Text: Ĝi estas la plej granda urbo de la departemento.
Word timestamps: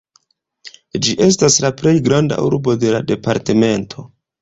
Ĝi 1.07 1.13
estas 1.27 1.59
la 1.67 1.71
plej 1.83 1.95
granda 2.09 2.43
urbo 2.49 2.79
de 2.87 2.97
la 2.99 3.07
departemento. 3.15 4.13